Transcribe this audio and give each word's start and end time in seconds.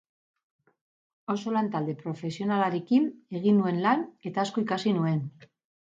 Oso 1.33 1.53
lantalde 1.57 1.95
profesionalarekin 2.01 3.07
egin 3.41 3.61
nuen 3.61 3.79
lan 3.87 4.05
eta 4.31 4.45
asko 4.49 4.65
ikasi 4.69 4.99
nuen. 5.01 5.25